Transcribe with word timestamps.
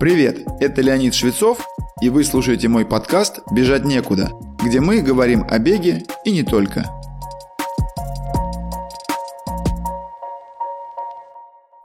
Привет, 0.00 0.44
это 0.58 0.82
Леонид 0.82 1.14
Швецов, 1.14 1.64
и 2.02 2.08
вы 2.08 2.24
слушаете 2.24 2.66
мой 2.66 2.84
подкаст 2.84 3.38
«Бежать 3.52 3.84
некуда», 3.84 4.32
где 4.64 4.80
мы 4.80 5.00
говорим 5.00 5.44
о 5.48 5.60
беге 5.60 6.02
и 6.24 6.32
не 6.32 6.42
только. 6.42 6.90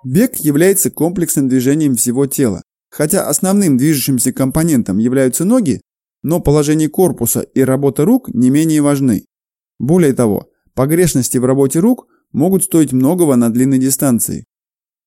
Бег 0.04 0.38
является 0.38 0.90
комплексным 0.90 1.48
движением 1.50 1.96
всего 1.96 2.26
тела. 2.26 2.64
Хотя 2.90 3.28
основным 3.28 3.78
движущимся 3.78 4.34
компонентом 4.34 4.98
являются 4.98 5.46
ноги, 5.46 5.80
но 6.24 6.40
положение 6.40 6.90
корпуса 6.90 7.42
и 7.42 7.62
работа 7.62 8.06
рук 8.06 8.28
не 8.34 8.50
менее 8.50 8.82
важны. 8.82 9.26
Более 9.78 10.14
того, 10.14 10.50
погрешности 10.74 11.38
в 11.38 11.46
работе 11.46 11.80
рук 11.80 12.08
могут 12.32 12.64
стоить 12.64 12.92
многого 12.92 13.36
на 13.36 13.52
длинной 13.52 13.78
дистанции. 13.78 14.46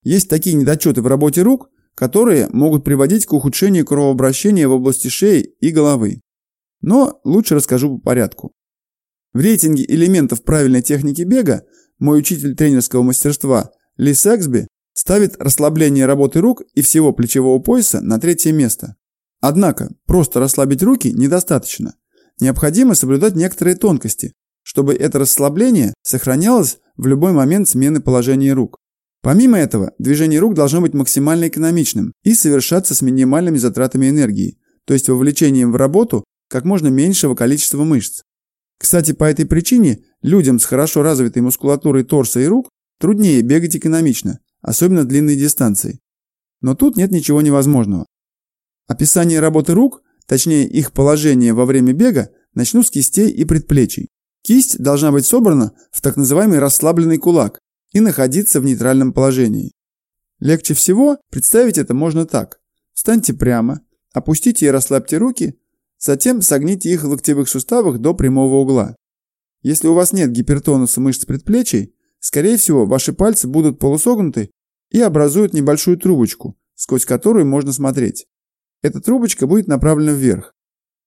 Есть 0.05 0.29
такие 0.29 0.55
недочеты 0.55 1.03
в 1.03 1.09
работе 1.09 1.43
рук, 1.43 1.69
которые 1.95 2.48
могут 2.50 2.84
приводить 2.84 3.27
к 3.27 3.32
ухудшению 3.32 3.84
кровообращения 3.84 4.66
в 4.66 4.73
области 4.73 5.09
шеи 5.09 5.55
и 5.60 5.70
головы. 5.70 6.20
Но 6.80 7.20
лучше 7.24 7.55
расскажу 7.55 7.98
по 7.98 8.05
порядку. 8.05 8.52
В 9.32 9.41
рейтинге 9.41 9.84
элементов 9.87 10.42
правильной 10.42 10.82
техники 10.82 11.23
бега 11.23 11.65
мой 11.98 12.18
учитель 12.18 12.55
тренерского 12.56 13.02
мастерства 13.02 13.70
Ли 13.96 14.15
Сэксби 14.15 14.68
ставит 14.92 15.37
расслабление 15.38 16.06
работы 16.06 16.41
рук 16.41 16.62
и 16.74 16.82
всего 16.82 17.12
плечевого 17.12 17.59
пояса 17.60 18.01
на 18.01 18.18
третье 18.18 18.52
место. 18.52 18.96
Однако, 19.40 19.90
просто 20.06 20.38
расслабить 20.38 20.82
руки 20.82 21.12
недостаточно. 21.12 21.95
Необходимо 22.40 22.95
соблюдать 22.95 23.34
некоторые 23.34 23.77
тонкости, 23.77 24.34
чтобы 24.62 24.95
это 24.95 25.18
расслабление 25.18 25.95
сохранялось 26.02 26.79
в 26.96 27.06
любой 27.06 27.32
момент 27.32 27.68
смены 27.68 28.01
положения 28.01 28.52
рук. 28.52 28.79
Помимо 29.22 29.56
этого, 29.56 29.92
движение 29.98 30.40
рук 30.40 30.54
должно 30.54 30.80
быть 30.80 30.94
максимально 30.94 31.46
экономичным 31.46 32.12
и 32.24 32.34
совершаться 32.34 32.94
с 32.94 33.02
минимальными 33.02 33.56
затратами 33.56 34.10
энергии, 34.10 34.58
то 34.84 34.95
есть 34.95 35.08
вовлечением 35.08 35.70
в 35.70 35.76
работу 35.76 36.24
как 36.48 36.64
можно 36.64 36.88
меньшего 36.88 37.37
количества 37.37 37.84
мышц. 37.84 38.23
Кстати, 38.79 39.12
по 39.12 39.24
этой 39.24 39.46
причине 39.46 40.02
людям 40.23 40.59
с 40.59 40.64
хорошо 40.64 41.02
развитой 41.02 41.40
мускулатурой 41.40 42.02
торса 42.02 42.40
и 42.40 42.46
рук 42.46 42.68
труднее 42.98 43.42
бегать 43.42 43.76
экономично, 43.76 44.40
особенно 44.60 45.04
длинные 45.04 45.36
дистанции. 45.36 46.01
Но 46.60 46.74
тут 46.74 46.96
нет 46.96 47.12
ничего 47.12 47.42
невозможного. 47.42 48.07
Описание 48.88 49.38
работы 49.38 49.73
рук, 49.74 50.02
точнее 50.26 50.68
их 50.68 50.92
положение 50.92 51.52
во 51.52 51.64
время 51.64 51.92
бега, 51.92 52.30
начну 52.54 52.82
с 52.82 52.90
кистей 52.90 53.30
и 53.30 53.45
предплечий. 53.45 54.09
Кисть 54.42 54.80
должна 54.80 55.12
быть 55.12 55.26
собрана 55.26 55.73
в 55.92 56.01
так 56.01 56.16
называемый 56.16 56.59
расслабленный 56.59 57.18
кулак, 57.18 57.60
и 57.93 58.01
находиться 58.01 58.60
в 58.60 58.65
нейтральном 58.65 59.12
положении. 59.12 59.73
Легче 60.40 60.74
всего 60.74 61.18
представить 61.30 61.79
это 61.79 61.95
можно 61.95 62.26
так. 62.26 62.60
Встаньте 62.95 63.32
прямо, 63.32 63.80
опустите 64.12 64.66
и 64.66 64.71
расслабьте 64.71 65.19
руки, 65.19 65.59
затем 65.98 66.43
согните 66.43 66.91
их 66.91 67.04
в 67.04 67.09
локтевых 67.09 67.48
суставах 67.48 67.98
до 67.98 68.15
прямого 68.15 68.56
угла. 68.56 68.97
Если 69.62 69.87
у 69.87 69.94
вас 69.94 70.12
нет 70.12 70.32
гипертонуса 70.32 71.00
мышц 71.00 71.25
предплечий, 71.25 71.94
скорее 72.19 72.56
всего, 72.56 72.87
ваши 72.87 73.12
пальцы 73.12 73.47
будут 73.47 73.78
полусогнуты 73.78 74.50
и 74.91 75.00
образуют 75.00 75.54
небольшую 75.54 75.97
трубочку, 75.97 76.56
сквозь 76.75 77.04
которую 77.04 77.47
можно 77.47 77.72
смотреть. 77.72 78.26
Эта 78.82 79.00
трубочка 79.00 79.47
будет 79.47 79.69
направлена 79.69 80.12
вверх. 80.12 80.54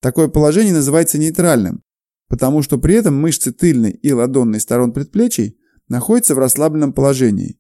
Такое 0.02 0.30
положение 0.30 0.74
называется 0.74 1.18
нейтральным, 1.18 1.84
потому 2.30 2.62
что 2.62 2.78
при 2.78 2.96
этом 2.96 3.20
мышцы 3.20 3.52
тыльной 3.52 3.92
и 3.92 4.14
ладонной 4.14 4.62
сторон 4.62 4.94
предплечий 4.94 5.58
находится 5.88 6.36
в 6.36 6.40
расслабленном 6.40 6.94
положении. 6.94 7.60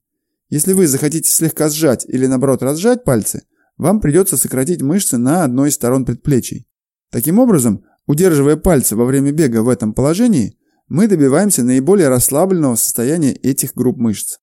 Если 0.49 0.73
вы 0.73 0.87
захотите 0.87 1.29
слегка 1.29 1.69
сжать 1.69 2.05
или 2.07 2.27
наоборот 2.27 2.61
разжать 2.63 3.03
пальцы, 3.03 3.43
вам 3.77 3.99
придется 3.99 4.37
сократить 4.37 4.81
мышцы 4.81 5.17
на 5.17 5.43
одной 5.43 5.69
из 5.69 5.75
сторон 5.75 6.05
предплечий. 6.05 6.67
Таким 7.11 7.39
образом, 7.39 7.83
удерживая 8.05 8.55
пальцы 8.55 8.95
во 8.95 9.05
время 9.05 9.31
бега 9.31 9.63
в 9.63 9.69
этом 9.69 9.93
положении, 9.93 10.57
мы 10.87 11.07
добиваемся 11.07 11.63
наиболее 11.63 12.09
расслабленного 12.09 12.75
состояния 12.75 13.33
этих 13.33 13.73
групп 13.73 13.97
мышц. 13.97 14.37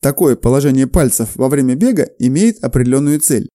Такое 0.00 0.36
положение 0.36 0.86
пальцев 0.86 1.36
во 1.36 1.48
время 1.48 1.76
бега 1.76 2.10
имеет 2.18 2.62
определенную 2.62 3.20
цель. 3.20 3.48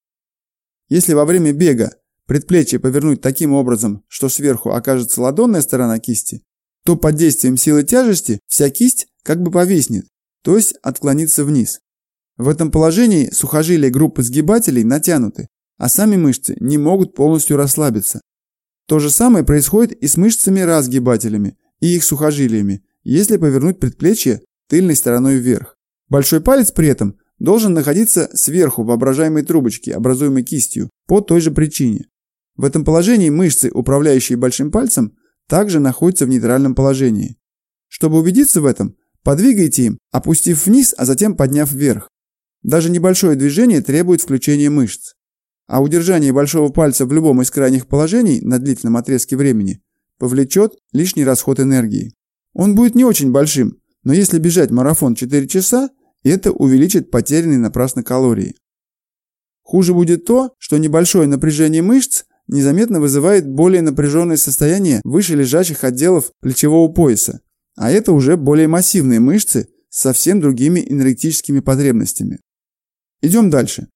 Если 0.88 1.14
во 1.14 1.26
время 1.26 1.54
бега 1.54 1.96
предплечье 2.26 2.80
повернуть 2.80 3.22
таким 3.22 3.54
образом, 3.54 4.04
что 4.08 4.30
сверху 4.30 4.72
окажется 4.72 5.22
ладонная 5.22 5.62
сторона 5.62 6.00
кисти, 6.00 6.44
то 6.84 6.96
под 6.96 7.16
действием 7.16 7.58
силы 7.58 7.84
тяжести 7.84 8.40
вся 8.48 8.70
кисть 8.70 9.08
как 9.24 9.42
бы 9.42 9.52
повиснет, 9.52 10.06
то 10.44 10.56
есть 10.56 10.76
отклонится 10.82 11.44
вниз. 11.44 11.80
В 12.38 12.48
этом 12.48 12.72
положении 12.72 13.30
сухожилия 13.32 13.90
группы 13.90 14.24
сгибателей 14.24 14.84
натянуты, 14.84 15.48
а 15.78 15.90
сами 15.90 16.16
мышцы 16.16 16.56
не 16.60 16.78
могут 16.78 17.14
полностью 17.14 17.58
расслабиться. 17.58 18.22
То 18.88 19.00
же 19.00 19.10
самое 19.10 19.46
происходит 19.46 19.92
и 20.02 20.08
с 20.08 20.18
мышцами-разгибателями 20.18 21.58
и 21.80 21.96
их 21.96 22.04
сухожилиями, 22.04 22.84
если 23.04 23.38
повернуть 23.38 23.80
предплечье 23.80 24.42
тыльной 24.68 24.96
стороной 24.96 25.36
вверх. 25.36 25.76
Большой 26.10 26.42
палец 26.42 26.72
при 26.72 26.88
этом 26.88 27.18
должен 27.38 27.74
находиться 27.74 28.30
сверху 28.34 28.84
воображаемой 28.84 29.44
трубочке, 29.44 29.94
образуемой 29.94 30.44
кистью, 30.44 30.90
по 31.08 31.22
той 31.22 31.42
же 31.42 31.52
причине. 31.52 32.08
В 32.56 32.66
этом 32.66 32.84
положении 32.84 33.30
мышцы, 33.30 33.72
управляющие 33.74 34.38
большим 34.38 34.72
пальцем, 34.72 35.16
также 35.48 35.80
находятся 35.80 36.26
в 36.26 36.30
нейтральном 36.30 36.76
положении. 36.76 37.38
Чтобы 37.88 38.20
убедиться 38.20 38.62
в 38.62 38.66
этом, 38.66 38.96
Подвигайте 39.30 39.84
им, 39.84 40.00
опустив 40.12 40.66
вниз, 40.66 40.96
а 40.98 41.06
затем 41.06 41.36
подняв 41.36 41.72
вверх. 41.72 42.10
Даже 42.64 42.90
небольшое 42.90 43.36
движение 43.36 43.80
требует 43.80 44.22
включения 44.22 44.72
мышц. 44.72 45.14
А 45.68 45.84
удержание 45.84 46.34
большого 46.34 46.70
пальца 46.70 47.06
в 47.06 47.14
любом 47.14 47.40
из 47.44 47.52
крайних 47.52 47.86
положений 47.86 48.42
на 48.42 48.58
длительном 48.58 48.98
отрезке 48.98 49.38
времени 49.38 49.84
повлечет 50.18 50.74
лишний 50.94 51.26
расход 51.26 51.60
энергии. 51.60 52.16
Он 52.54 52.74
будет 52.74 52.96
не 52.96 53.06
очень 53.06 53.32
большим, 53.32 53.78
но 54.04 54.14
если 54.14 54.40
бежать 54.40 54.72
марафон 54.72 55.14
4 55.14 55.48
часа, 55.48 55.92
это 56.24 56.52
увеличит 56.52 57.12
потерянные 57.12 57.60
напрасно 57.60 58.02
калории. 58.02 58.56
Хуже 59.62 59.94
будет 59.94 60.26
то, 60.26 60.56
что 60.58 60.80
небольшое 60.80 61.28
напряжение 61.28 61.84
мышц 61.84 62.24
незаметно 62.48 63.00
вызывает 63.00 63.48
более 63.48 63.84
напряженное 63.84 64.38
состояние 64.38 65.02
выше 65.04 65.36
лежащих 65.36 65.84
отделов 65.84 66.32
плечевого 66.42 66.92
пояса, 66.92 67.42
а 67.80 67.90
это 67.92 68.12
уже 68.12 68.36
более 68.36 68.68
массивные 68.68 69.22
мышцы 69.22 69.70
с 69.90 70.02
совсем 70.02 70.42
другими 70.42 70.82
энергетическими 70.86 71.62
потребностями. 71.62 72.42
Идем 73.22 73.50
дальше. 73.50 73.88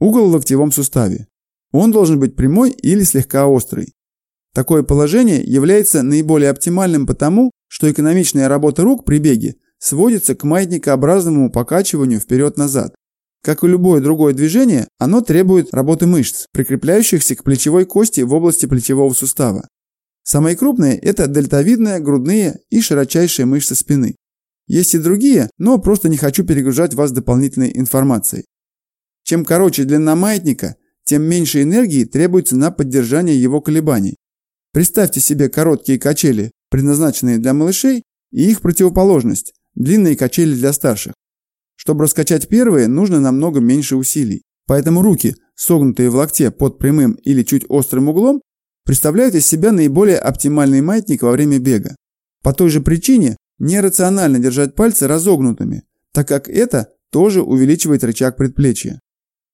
Угол 0.00 0.30
в 0.30 0.32
локтевом 0.32 0.72
суставе. 0.72 1.28
Он 1.70 1.92
должен 1.92 2.18
быть 2.18 2.34
прямой 2.34 2.70
или 2.70 3.02
слегка 3.02 3.46
острый. 3.46 3.92
Такое 4.54 4.82
положение 4.82 5.42
является 5.44 6.02
наиболее 6.02 6.48
оптимальным 6.48 7.06
потому, 7.06 7.50
что 7.68 7.92
экономичная 7.92 8.48
работа 8.48 8.82
рук 8.84 9.04
при 9.04 9.18
беге 9.18 9.56
сводится 9.78 10.34
к 10.34 10.42
маятникообразному 10.44 11.52
покачиванию 11.52 12.20
вперед-назад. 12.20 12.94
Как 13.42 13.64
и 13.64 13.68
любое 13.68 14.00
другое 14.00 14.32
движение, 14.32 14.88
оно 14.96 15.20
требует 15.20 15.74
работы 15.74 16.06
мышц, 16.06 16.46
прикрепляющихся 16.52 17.36
к 17.36 17.44
плечевой 17.44 17.84
кости 17.84 18.22
в 18.22 18.32
области 18.32 18.64
плечевого 18.64 19.12
сустава. 19.12 19.68
Самые 20.28 20.56
крупные– 20.56 20.98
это 21.02 21.28
дельтовидные, 21.28 22.00
грудные 22.00 22.58
и 22.68 22.80
широчайшие 22.80 23.46
мышцы 23.46 23.76
спины. 23.76 24.16
Есть 24.66 24.96
и 24.96 24.98
другие, 24.98 25.48
но 25.56 25.78
просто 25.78 26.08
не 26.08 26.16
хочу 26.16 26.44
перегружать 26.44 26.94
вас 26.94 27.12
дополнительной 27.12 27.70
информацией. 27.78 28.44
Чем 29.22 29.44
короче 29.44 29.84
длина 29.84 30.16
маятника, 30.16 30.74
тем 31.04 31.22
меньше 31.22 31.62
энергии 31.62 32.04
требуется 32.04 32.56
на 32.56 32.72
поддержание 32.72 33.40
его 33.40 33.60
колебаний. 33.60 34.16
Представьте 34.72 35.20
себе 35.20 35.48
короткие 35.48 36.00
качели, 36.00 36.50
предназначенные 36.70 37.38
для 37.38 37.54
малышей, 37.54 38.02
и 38.32 38.50
их 38.50 38.62
противоположность– 38.62 39.54
длинные 39.76 40.16
качели 40.16 40.56
для 40.56 40.72
старших. 40.72 41.14
Чтобы 41.76 42.02
раскачать 42.02 42.48
первые, 42.48 42.88
нужно 42.88 43.20
намного 43.20 43.60
меньше 43.60 43.94
усилий. 43.94 44.42
Поэтому 44.66 45.02
руки, 45.02 45.36
согнутые 45.54 46.10
в 46.10 46.16
локте 46.16 46.50
под 46.50 46.80
прямым 46.80 47.12
или 47.12 47.44
чуть 47.44 47.64
острым 47.68 48.08
углом, 48.08 48.40
представляют 48.86 49.34
из 49.34 49.46
себя 49.46 49.72
наиболее 49.72 50.16
оптимальный 50.16 50.80
маятник 50.80 51.22
во 51.22 51.32
время 51.32 51.58
бега. 51.58 51.96
По 52.42 52.54
той 52.54 52.70
же 52.70 52.80
причине 52.80 53.36
нерационально 53.58 54.38
держать 54.38 54.74
пальцы 54.74 55.08
разогнутыми, 55.08 55.82
так 56.12 56.28
как 56.28 56.48
это 56.48 56.88
тоже 57.10 57.42
увеличивает 57.42 58.04
рычаг 58.04 58.36
предплечья. 58.36 59.00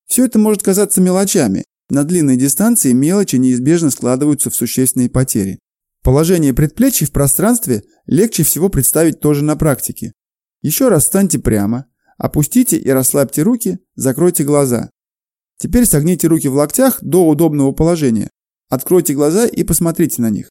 Все 0.06 0.26
это 0.26 0.38
может 0.38 0.62
казаться 0.62 1.00
мелочами. 1.00 1.64
На 1.88 2.05
длинной 2.05 2.37
дистанции 2.37 2.93
мелочи 2.93 3.37
неизбежно 3.37 3.90
складываются 3.90 4.50
в 4.50 4.55
существенные 4.55 5.08
потери. 5.08 5.58
Положение 6.02 6.52
предплечий 6.52 7.06
в 7.06 7.12
пространстве 7.12 7.84
легче 8.06 8.43
всего 8.43 8.69
представить 8.69 9.20
тоже 9.20 9.43
на 9.43 9.56
практике. 9.56 10.12
Еще 10.61 10.88
раз 10.88 11.05
встаньте 11.05 11.38
прямо, 11.38 11.87
опустите 12.19 12.76
и 12.76 12.90
расслабьте 12.90 13.43
руки, 13.43 13.79
закройте 13.94 14.44
глаза. 14.44 14.90
Теперь 15.58 15.87
согните 15.87 16.26
руки 16.26 16.49
в 16.49 16.55
локтях 16.55 16.99
до 17.02 17.26
удобного 17.26 17.73
положения, 17.73 18.31
Откройте 18.72 19.12
глаза 19.12 19.44
и 19.44 19.64
посмотрите 19.64 20.22
на 20.22 20.30
них. 20.30 20.48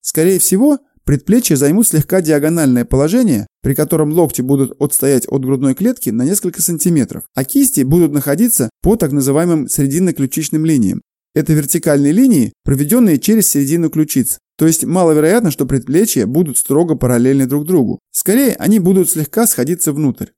Скорее 0.00 0.40
всего, 0.40 0.80
Предплечья 1.04 1.54
займут 1.54 1.86
слегка 1.86 2.20
диагональное 2.20 2.84
положение, 2.84 3.46
при 3.62 3.74
котором 3.74 4.12
локти 4.12 4.42
будут 4.42 4.80
отстоять 4.80 5.26
от 5.28 5.44
грудной 5.44 5.74
клетки 5.74 6.10
на 6.10 6.24
несколько 6.24 6.62
сантиметров, 6.62 7.24
а 7.34 7.44
кисти 7.44 7.82
будут 7.82 8.12
находиться 8.12 8.70
по 8.82 8.96
так 8.96 9.12
называемым 9.12 9.68
срединно-ключичным 9.68 10.64
линиям. 10.64 11.00
Это 11.32 11.52
вертикальные 11.52 12.12
линии, 12.12 12.52
проведенные 12.64 13.20
через 13.20 13.46
середину 13.46 13.88
ключиц. 13.88 14.38
То 14.58 14.66
есть 14.66 14.84
маловероятно, 14.84 15.52
что 15.52 15.64
предплечья 15.64 16.26
будут 16.26 16.58
строго 16.58 16.96
параллельны 16.96 17.46
друг 17.46 17.66
другу. 17.66 18.00
Скорее, 18.10 18.54
они 18.56 18.80
будут 18.80 19.08
слегка 19.08 19.46
сходиться 19.46 19.92
внутрь. 19.92 20.30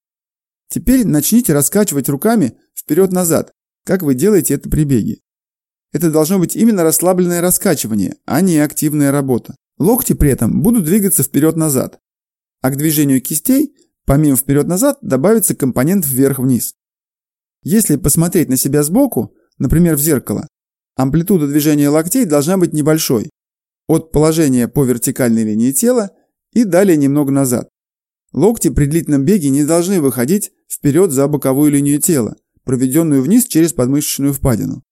Теперь 0.68 1.06
начните 1.06 1.54
раскачивать 1.54 2.10
руками 2.10 2.58
вперед-назад, 2.78 3.52
как 3.86 4.02
вы 4.02 4.14
делаете 4.14 4.54
это 4.54 4.68
при 4.68 4.84
беге. 4.84 5.18
Это 5.92 6.10
должно 6.10 6.38
быть 6.38 6.56
именно 6.56 6.82
расслабленное 6.82 7.40
раскачивание, 7.40 8.16
а 8.24 8.40
не 8.40 8.58
активная 8.58 9.12
работа. 9.12 9.54
Локти 9.78 10.14
при 10.14 10.30
этом 10.30 10.62
будут 10.62 10.84
двигаться 10.84 11.22
вперед-назад. 11.22 11.98
А 12.62 12.70
к 12.70 12.76
движению 12.76 13.20
кистей, 13.20 13.74
помимо 14.06 14.36
вперед-назад, 14.36 14.98
добавится 15.02 15.54
компонент 15.54 16.06
вверх-вниз. 16.06 16.74
Если 17.62 17.96
посмотреть 17.96 18.48
на 18.48 18.56
себя 18.56 18.82
сбоку, 18.82 19.34
например, 19.58 19.96
в 19.96 20.00
зеркало, 20.00 20.48
амплитуда 20.96 21.46
движения 21.46 21.88
локтей 21.88 22.24
должна 22.24 22.56
быть 22.56 22.72
небольшой, 22.72 23.30
от 23.86 24.12
положения 24.12 24.68
по 24.68 24.84
вертикальной 24.84 25.44
линии 25.44 25.72
тела 25.72 26.10
и 26.52 26.64
далее 26.64 26.96
немного 26.96 27.32
назад. 27.32 27.68
Локти 28.32 28.70
при 28.70 28.86
длительном 28.86 29.24
беге 29.24 29.50
не 29.50 29.64
должны 29.64 30.00
выходить 30.00 30.52
вперед 30.70 31.10
за 31.10 31.28
боковую 31.28 31.70
линию 31.70 32.00
тела, 32.00 32.36
проведенную 32.64 33.22
вниз 33.22 33.44
через 33.44 33.72
подмышечную 33.72 34.32
впадину. 34.32 34.82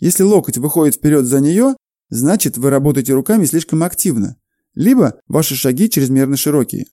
Если 0.00 0.22
локоть 0.22 0.58
выходит 0.58 0.94
вперед 0.94 1.24
за 1.24 1.40
нее, 1.40 1.76
значит 2.08 2.56
вы 2.56 2.70
работаете 2.70 3.14
руками 3.14 3.44
слишком 3.44 3.82
активно, 3.82 4.36
либо 4.74 5.20
ваши 5.26 5.54
шаги 5.54 5.90
чрезмерно 5.90 6.36
широкие. 6.36 6.86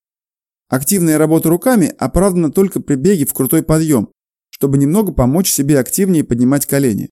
Активная 0.67 1.17
работа 1.17 1.49
руками 1.49 1.93
оправдана 1.97 2.51
только 2.51 2.79
при 2.79 2.95
беге 2.95 3.25
в 3.25 3.33
крутой 3.33 3.61
подъем, 3.61 4.09
чтобы 4.49 4.77
немного 4.77 5.11
помочь 5.11 5.51
себе 5.51 5.79
активнее 5.79 6.23
поднимать 6.23 6.65
колени. 6.65 7.09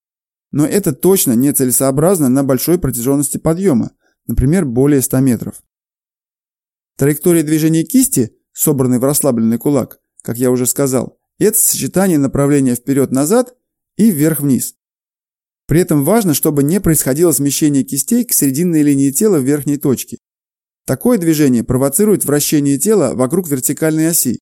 Но 0.51 0.65
это 0.65 0.93
точно 0.93 1.33
не 1.33 1.51
целесообразно 1.51 2.29
на 2.29 2.43
большой 2.43 2.79
протяженности 2.79 3.37
подъема, 3.37 3.91
например, 4.25 4.65
более 4.65 5.01
100 5.01 5.19
метров. 5.19 5.63
Траектория 6.97 7.43
движения 7.43 7.83
кисти, 7.83 8.35
собранной 8.53 8.99
в 8.99 9.03
расслабленный 9.03 9.57
кулак, 9.57 9.99
как 10.21 10.37
я 10.37 10.51
уже 10.51 10.65
сказал, 10.65 11.19
это 11.39 11.57
сочетание 11.57 12.17
направления 12.17 12.75
вперед-назад 12.75 13.55
и 13.97 14.09
вверх-вниз. 14.09 14.75
При 15.67 15.79
этом 15.79 16.03
важно, 16.03 16.33
чтобы 16.33 16.63
не 16.63 16.81
происходило 16.81 17.31
смещение 17.31 17.83
кистей 17.83 18.25
к 18.25 18.33
срединной 18.33 18.81
линии 18.81 19.11
тела 19.11 19.39
в 19.39 19.43
верхней 19.43 19.77
точке. 19.77 20.17
Такое 20.85 21.17
движение 21.17 21.63
провоцирует 21.63 22.25
вращение 22.25 22.77
тела 22.77 23.13
вокруг 23.15 23.47
вертикальной 23.47 24.09
оси 24.09 24.39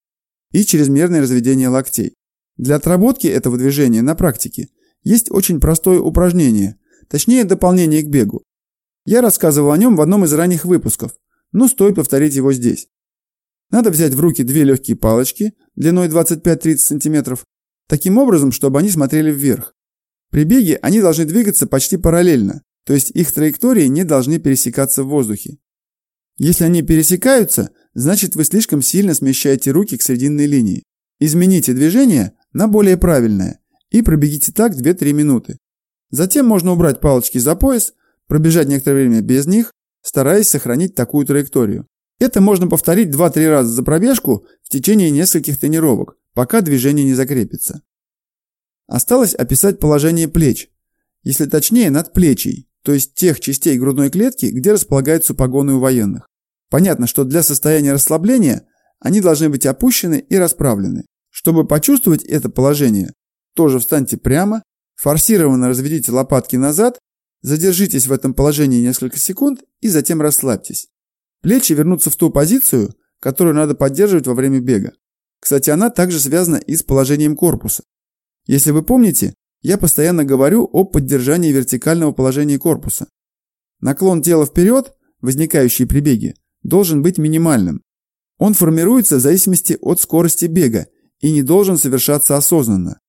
и 0.51 0.65
чрезмерное 0.65 1.21
разведение 1.21 1.69
локтей. 1.69 2.15
Для 2.57 2.75
отработки 2.75 3.27
этого 3.27 3.57
движения 3.57 4.01
на 4.01 4.15
практике 4.15 4.69
есть 5.03 5.29
очень 5.31 5.59
простое 5.59 5.99
упражнение, 5.99 6.77
точнее 7.07 7.43
дополнение 7.43 8.01
к 8.01 8.09
бегу. 8.09 8.43
Я 9.05 9.21
рассказывал 9.21 9.71
о 9.71 9.77
нем 9.77 9.95
в 9.95 10.01
одном 10.01 10.25
из 10.25 10.33
ранних 10.33 10.65
выпусков, 10.65 11.13
но 11.51 11.67
стоит 11.67 11.95
повторить 11.95 12.35
его 12.35 12.53
здесь. 12.53 12.87
Надо 13.69 13.89
взять 13.89 14.13
в 14.13 14.19
руки 14.19 14.43
две 14.43 14.63
легкие 14.63 14.97
палочки 14.97 15.53
длиной 15.75 16.07
25-30 16.07 16.77
см, 16.77 17.37
таким 17.87 18.17
образом, 18.17 18.51
чтобы 18.51 18.79
они 18.79 18.89
смотрели 18.89 19.31
вверх. 19.31 19.75
При 20.31 20.45
беге 20.45 20.77
они 20.81 21.01
должны 21.01 21.25
двигаться 21.25 21.67
почти 21.67 21.97
параллельно, 21.97 22.63
то 22.85 22.93
есть 22.93 23.11
их 23.11 23.31
траектории 23.31 23.85
не 23.85 24.03
должны 24.03 24.39
пересекаться 24.39 25.03
в 25.03 25.09
воздухе. 25.09 25.57
Если 26.37 26.63
они 26.63 26.81
пересекаются, 26.81 27.71
значит 27.93 28.35
вы 28.35 28.45
слишком 28.45 28.81
сильно 28.81 29.13
смещаете 29.13 29.71
руки 29.71 29.97
к 29.97 30.01
срединной 30.01 30.47
линии. 30.47 30.83
Измените 31.19 31.73
движение 31.73 32.33
на 32.53 32.67
более 32.67 32.97
правильное 32.97 33.59
и 33.91 34.01
пробегите 34.01 34.53
так 34.53 34.73
2-3 34.73 35.11
минуты. 35.11 35.57
Затем 36.09 36.47
можно 36.47 36.71
убрать 36.71 37.01
палочки 37.01 37.37
за 37.37 37.55
пояс, 37.55 37.93
пробежать 38.27 38.67
некоторое 38.67 39.07
время 39.07 39.21
без 39.21 39.45
них, 39.45 39.71
стараясь 40.01 40.47
сохранить 40.47 40.95
такую 40.95 41.25
траекторию. 41.25 41.85
Это 42.19 42.39
можно 42.39 42.67
повторить 42.67 43.09
2-3 43.13 43.49
раза 43.49 43.69
за 43.69 43.83
пробежку 43.83 44.45
в 44.63 44.69
течение 44.69 45.11
нескольких 45.11 45.59
тренировок, 45.59 46.15
пока 46.33 46.61
движение 46.61 47.05
не 47.05 47.13
закрепится. 47.13 47.81
Осталось 48.91 49.33
описать 49.33 49.79
положение 49.79 50.27
плеч, 50.27 50.69
если 51.23 51.45
точнее 51.45 51.89
надплечий, 51.89 52.67
то 52.83 52.91
есть 52.91 53.13
тех 53.13 53.39
частей 53.39 53.79
грудной 53.79 54.09
клетки, 54.09 54.47
где 54.47 54.73
располагаются 54.73 55.33
погоны 55.33 55.75
у 55.75 55.79
военных. 55.79 56.27
Понятно, 56.69 57.07
что 57.07 57.23
для 57.23 57.41
состояния 57.41 57.93
расслабления 57.93 58.67
они 58.99 59.21
должны 59.21 59.47
быть 59.47 59.65
опущены 59.65 60.19
и 60.19 60.35
расправлены. 60.35 61.05
Чтобы 61.29 61.65
почувствовать 61.65 62.25
это 62.25 62.49
положение, 62.49 63.13
тоже 63.55 63.79
встаньте 63.79 64.17
прямо, 64.17 64.61
форсированно 64.95 65.69
разведите 65.69 66.11
лопатки 66.11 66.57
назад, 66.57 66.99
задержитесь 67.41 68.07
в 68.07 68.11
этом 68.11 68.33
положении 68.33 68.85
несколько 68.85 69.17
секунд 69.17 69.63
и 69.79 69.87
затем 69.87 70.21
расслабьтесь. 70.21 70.89
Плечи 71.41 71.71
вернутся 71.71 72.09
в 72.09 72.17
ту 72.17 72.29
позицию, 72.29 72.93
которую 73.21 73.55
надо 73.55 73.73
поддерживать 73.73 74.27
во 74.27 74.33
время 74.33 74.59
бега. 74.59 74.91
Кстати, 75.39 75.69
она 75.69 75.91
также 75.91 76.19
связана 76.19 76.57
и 76.57 76.75
с 76.75 76.83
положением 76.83 77.37
корпуса. 77.37 77.83
Если 78.45 78.71
вы 78.71 78.83
помните, 78.83 79.33
я 79.61 79.77
постоянно 79.77 80.25
говорю 80.25 80.63
о 80.71 80.83
поддержании 80.83 81.51
вертикального 81.51 82.11
положения 82.11 82.57
корпуса. 82.57 83.07
Наклон 83.79 84.21
тела 84.21 84.45
вперед, 84.45 84.93
возникающий 85.21 85.85
при 85.85 85.99
беге, 85.99 86.35
должен 86.63 87.01
быть 87.01 87.17
минимальным. 87.17 87.81
Он 88.37 88.53
формируется 88.53 89.17
в 89.17 89.19
зависимости 89.19 89.77
от 89.81 89.99
скорости 90.01 90.45
бега 90.45 90.87
и 91.19 91.31
не 91.31 91.43
должен 91.43 91.77
совершаться 91.77 92.35
осознанно. 92.35 92.99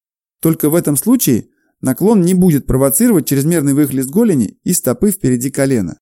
Только 0.40 0.68
в 0.68 0.74
этом 0.74 0.96
случае 0.96 1.48
наклон 1.80 2.20
не 2.20 2.34
будет 2.34 2.66
провоцировать 2.66 3.26
чрезмерный 3.26 3.72
выхлест 3.72 4.10
голени 4.10 4.58
и 4.62 4.72
стопы 4.72 5.10
впереди 5.10 5.50
колена. 5.50 5.98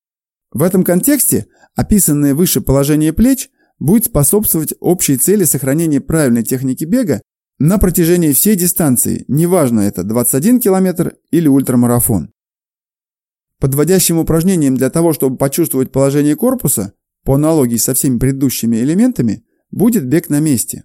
В 0.51 0.63
этом 0.63 0.83
контексте 0.83 1.47
описанное 1.77 2.35
выше 2.35 2.61
положение 2.61 3.13
плеч 3.13 3.51
будет 3.79 4.07
способствовать 4.07 4.75
общей 4.81 5.17
цели 5.17 5.45
сохранения 5.45 6.01
правильной 6.01 6.43
техники 6.43 6.85
бега 6.85 7.23
на 7.61 7.77
протяжении 7.77 8.33
всей 8.33 8.57
дистанции, 8.57 9.27
неважно 9.29 9.81
это 9.81 10.03
21 10.03 10.61
км 10.61 11.15
или 11.31 11.47
ультрамарафон. 11.47 12.33
Подводящим 13.59 14.17
упражнением 14.17 14.77
для 14.77 14.89
того, 14.89 15.13
чтобы 15.13 15.37
почувствовать 15.37 15.93
положение 15.93 16.37
корпуса, 16.37 16.95
по 17.23 17.35
аналогии 17.35 17.77
со 17.77 17.93
всеми 17.93 18.19
предыдущими 18.19 18.79
элементами, 18.79 19.45
будет 19.71 20.07
бег 20.07 20.31
на 20.31 20.41
месте. 20.41 20.85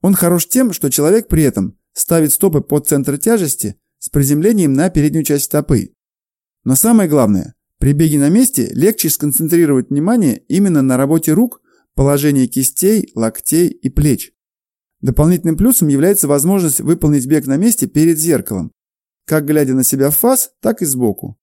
Он 0.00 0.14
хорош 0.14 0.46
тем, 0.46 0.72
что 0.72 0.90
человек 0.90 1.26
при 1.26 1.42
этом 1.42 1.76
ставит 1.92 2.32
стопы 2.32 2.60
под 2.60 2.86
центр 2.86 3.18
тяжести 3.18 3.74
с 3.98 4.08
приземлением 4.08 4.74
на 4.74 4.90
переднюю 4.90 5.24
часть 5.24 5.46
стопы. 5.46 5.92
Но 6.62 6.76
самое 6.76 7.08
главное, 7.08 7.56
при 7.80 7.94
беге 7.94 8.20
на 8.20 8.28
месте 8.28 8.68
легче 8.72 9.10
сконцентрировать 9.10 9.90
внимание 9.90 10.38
именно 10.46 10.82
на 10.82 10.96
работе 10.96 11.32
рук, 11.32 11.60
положении 11.96 12.46
кистей, 12.46 13.10
локтей 13.16 13.66
и 13.70 13.88
плеч. 13.88 14.35
Дополнительным 15.00 15.56
плюсом 15.56 15.88
является 15.88 16.26
возможность 16.26 16.80
выполнить 16.80 17.26
бег 17.26 17.46
на 17.46 17.56
месте 17.56 17.86
перед 17.86 18.18
зеркалом, 18.18 18.72
как 19.26 19.44
глядя 19.44 19.74
на 19.74 19.84
себя 19.84 20.10
в 20.10 20.16
фас, 20.16 20.50
так 20.60 20.82
и 20.82 20.86
сбоку. 20.86 21.36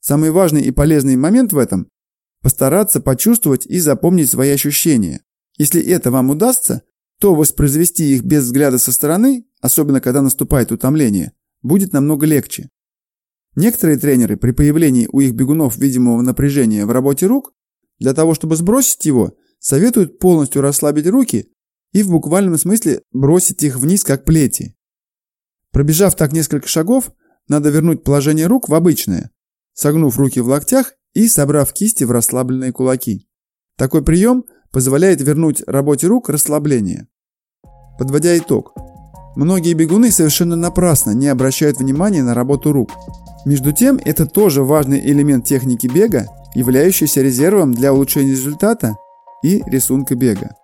Самый 0.00 0.30
важный 0.30 0.62
и 0.62 0.70
полезный 0.70 1.16
момент 1.16 1.52
в 1.52 1.58
этом– 1.58 1.88
постараться 2.42 3.00
почувствовать 3.00 3.66
и 3.66 3.78
запомнить 3.80 4.30
свои 4.30 4.50
ощущения. 4.50 5.22
Если 5.56 5.82
это 5.82 6.10
вам 6.10 6.30
удастся, 6.30 6.82
то 7.18 7.34
воспроизвести 7.34 8.14
их 8.14 8.24
без 8.24 8.44
взгляда 8.44 8.78
со 8.78 8.92
стороны, 8.92 9.46
особенно 9.60 10.00
когда 10.00 10.22
наступает 10.22 10.70
утомление, 10.70 11.32
будет 11.62 11.92
намного 11.92 12.26
легче. 12.26 12.68
Некоторые 13.56 13.98
тренеры 13.98 14.36
при 14.36 14.52
появлении 14.52 15.08
у 15.10 15.20
их 15.20 15.34
бегунов 15.34 15.76
видимого 15.78 16.20
напряжения 16.22 16.86
в 16.86 16.92
работе 16.92 17.26
рук, 17.26 17.54
для 17.98 18.14
того 18.14 18.34
чтобы 18.34 18.54
сбросить 18.54 19.04
его, 19.04 19.36
советуют 19.58 20.20
полностью 20.20 20.62
расслабить 20.62 21.08
руки 21.08 21.50
и 21.92 22.02
в 22.02 22.10
буквальном 22.10 22.56
смысле 22.58 23.02
бросить 23.12 23.62
их 23.62 23.76
вниз, 23.76 24.04
как 24.04 24.24
плети. 24.24 24.76
Пробежав 25.72 26.16
так 26.16 26.32
несколько 26.32 26.68
шагов, 26.68 27.12
надо 27.48 27.70
вернуть 27.70 28.04
положение 28.04 28.46
рук 28.46 28.68
в 28.68 28.74
обычное, 28.74 29.30
согнув 29.72 30.18
руки 30.18 30.40
в 30.40 30.48
локтях 30.48 30.94
и 31.14 31.28
собрав 31.28 31.72
кисти 31.72 32.04
в 32.04 32.10
расслабленные 32.10 32.72
кулаки. 32.72 33.28
Такой 33.76 34.02
прием 34.02 34.44
позволяет 34.70 35.20
вернуть 35.20 35.62
работе 35.66 36.06
рук 36.06 36.28
расслабление. 36.28 37.08
Подводя 37.98 38.36
итог, 38.36 38.74
многие 39.36 39.72
бегуны 39.72 40.10
совершенно 40.10 40.56
напрасно 40.56 41.12
не 41.12 41.28
обращают 41.28 41.78
внимания 41.78 42.22
на 42.22 42.34
работу 42.34 42.72
рук. 42.72 42.90
Между 43.46 43.72
тем, 43.72 43.98
это 44.04 44.26
тоже 44.26 44.62
важный 44.62 45.00
элемент 45.00 45.46
техники 45.46 45.86
бега, 45.86 46.26
являющийся 46.54 47.22
резервом 47.22 47.72
для 47.72 47.92
улучшения 47.92 48.32
результата 48.32 48.96
и 49.42 49.62
рисунка 49.66 50.14
бега. 50.16 50.56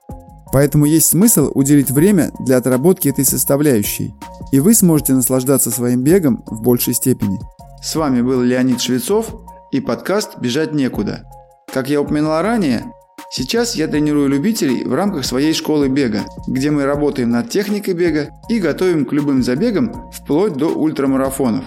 Поэтому 0.54 0.84
есть 0.84 1.08
смысл 1.08 1.50
уделить 1.52 1.90
время 1.90 2.30
для 2.38 2.58
отработки 2.58 3.08
этой 3.08 3.24
составляющей, 3.24 4.14
и 4.52 4.60
вы 4.60 4.74
сможете 4.74 5.12
наслаждаться 5.12 5.72
своим 5.72 6.04
бегом 6.04 6.44
в 6.46 6.62
большей 6.62 6.94
степени. 6.94 7.40
С 7.82 7.96
вами 7.96 8.22
был 8.22 8.40
Леонид 8.40 8.80
Швецов 8.80 9.34
и 9.72 9.80
подкаст 9.80 10.38
«Бежать 10.38 10.72
некуда». 10.72 11.24
Как 11.72 11.90
я 11.90 12.00
упоминал 12.00 12.40
ранее, 12.40 12.84
Сейчас 13.30 13.74
я 13.74 13.88
тренирую 13.88 14.28
любителей 14.28 14.84
в 14.84 14.94
рамках 14.94 15.24
своей 15.24 15.54
школы 15.54 15.88
бега, 15.88 16.20
где 16.46 16.70
мы 16.70 16.84
работаем 16.84 17.30
над 17.30 17.50
техникой 17.50 17.94
бега 17.94 18.28
и 18.48 18.60
готовим 18.60 19.06
к 19.06 19.12
любым 19.12 19.42
забегам 19.42 20.08
вплоть 20.12 20.52
до 20.52 20.68
ультрамарафонов. 20.68 21.64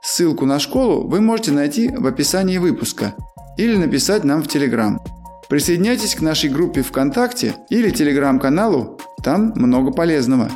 Ссылку 0.00 0.46
на 0.46 0.60
школу 0.60 1.08
вы 1.08 1.20
можете 1.20 1.50
найти 1.50 1.88
в 1.88 2.06
описании 2.06 2.58
выпуска 2.58 3.14
или 3.56 3.74
написать 3.76 4.22
нам 4.22 4.44
в 4.44 4.48
Телеграм. 4.48 5.00
Присоединяйтесь 5.48 6.14
к 6.14 6.20
нашей 6.20 6.50
группе 6.50 6.82
ВКонтакте 6.82 7.54
или 7.70 7.90
Телеграм-каналу, 7.90 9.00
там 9.22 9.54
много 9.56 9.92
полезного. 9.92 10.50